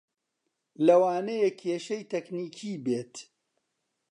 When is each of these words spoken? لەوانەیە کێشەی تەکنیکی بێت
لەوانەیە 0.85 1.49
کێشەی 1.61 2.03
تەکنیکی 2.11 2.73
بێت 2.85 3.13